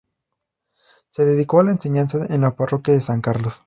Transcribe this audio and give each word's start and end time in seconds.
Se 1.11 1.23
dedicó 1.25 1.59
a 1.59 1.63
la 1.65 1.73
enseñanza 1.73 2.25
en 2.27 2.41
la 2.41 2.55
Parroquia 2.55 2.95
de 2.95 3.01
San 3.01 3.21
Carlos. 3.21 3.59